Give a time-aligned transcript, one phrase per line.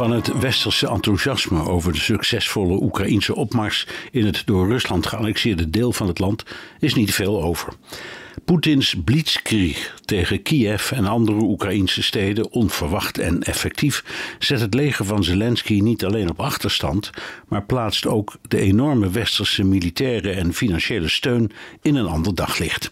[0.00, 5.92] Van het westerse enthousiasme over de succesvolle Oekraïnse opmars in het door Rusland geannexeerde deel
[5.92, 6.44] van het land
[6.78, 7.72] is niet veel over.
[8.44, 14.04] Poetins blitzkrieg tegen Kiev en andere Oekraïnse steden, onverwacht en effectief,
[14.38, 17.10] zet het leger van Zelensky niet alleen op achterstand,
[17.48, 21.50] maar plaatst ook de enorme westerse militaire en financiële steun
[21.82, 22.90] in een ander daglicht.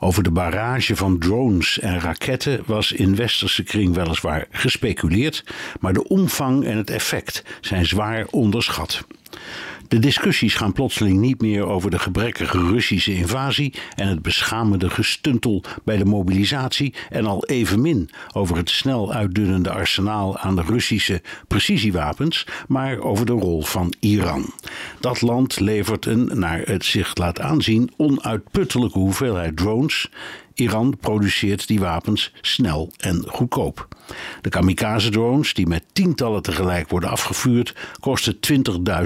[0.00, 5.44] Over de barrage van drones en raketten was in westerse kring weliswaar gespeculeerd,
[5.80, 9.04] maar de omvang en het effect zijn zwaar onderschat.
[9.88, 15.64] De discussies gaan plotseling niet meer over de gebrekkige Russische invasie en het beschamende gestuntel
[15.84, 22.46] bij de mobilisatie en al evenmin over het snel uitdunnende arsenaal aan de Russische precisiewapens,
[22.68, 24.52] maar over de rol van Iran.
[25.00, 30.08] Dat land levert een, naar het zich laat aanzien, onuitputtelijke hoeveelheid drones
[30.54, 33.88] Iran produceert die wapens snel en goedkoop.
[34.40, 38.36] De kamikaze-drones, die met tientallen tegelijk worden afgevuurd, kosten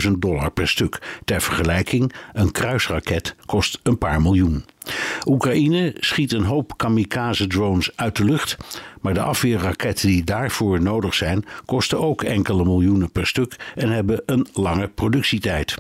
[0.07, 1.21] 20.000 dollar per stuk.
[1.25, 4.65] Ter vergelijking, een kruisraket kost een paar miljoen.
[5.27, 8.56] Oekraïne schiet een hoop kamikaze-drones uit de lucht,
[9.01, 14.23] maar de afweerraketten die daarvoor nodig zijn, kosten ook enkele miljoenen per stuk en hebben
[14.27, 15.75] een lange productietijd.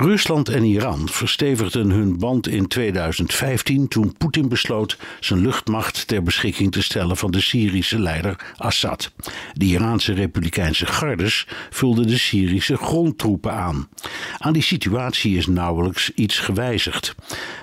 [0.00, 6.72] Rusland en Iran verstevigden hun band in 2015 toen Poetin besloot zijn luchtmacht ter beschikking
[6.72, 9.12] te stellen van de Syrische leider Assad.
[9.52, 13.88] De Iraanse Republikeinse gardes vulden de Syrische grondtroepen aan.
[14.38, 17.14] Aan die situatie is nauwelijks iets gewijzigd.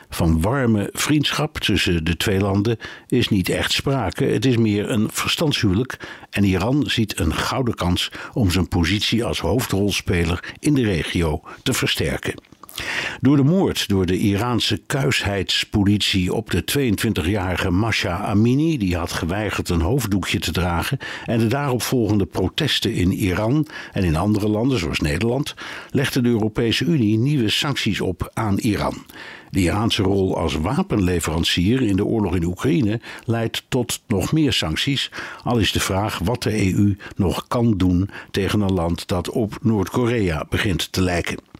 [0.09, 2.77] Van warme vriendschap tussen de twee landen
[3.07, 4.25] is niet echt sprake.
[4.25, 5.99] Het is meer een verstandshuwelijk
[6.29, 11.73] en Iran ziet een gouden kans om zijn positie als hoofdrolspeler in de regio te
[11.73, 12.24] versterken.
[13.21, 19.69] Door de moord door de Iraanse kuisheidspolitie op de 22-jarige Masha Amini, die had geweigerd
[19.69, 24.99] een hoofddoekje te dragen, en de daaropvolgende protesten in Iran en in andere landen, zoals
[24.99, 25.55] Nederland,
[25.89, 29.05] legde de Europese Unie nieuwe sancties op aan Iran.
[29.49, 35.11] De Iraanse rol als wapenleverancier in de oorlog in Oekraïne leidt tot nog meer sancties,
[35.43, 39.57] al is de vraag wat de EU nog kan doen tegen een land dat op
[39.61, 41.54] Noord-Korea begint te lijken.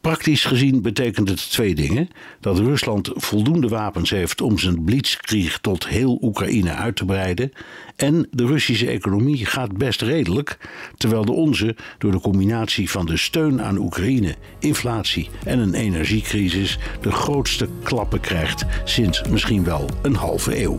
[0.00, 2.08] Praktisch gezien betekent het twee dingen:
[2.40, 7.52] dat Rusland voldoende wapens heeft om zijn blitzkrieg tot heel Oekraïne uit te breiden,
[7.96, 10.58] en de Russische economie gaat best redelijk,
[10.96, 16.78] terwijl de onze door de combinatie van de steun aan Oekraïne, inflatie en een energiecrisis
[17.00, 20.78] de grootste klappen krijgt sinds misschien wel een halve eeuw.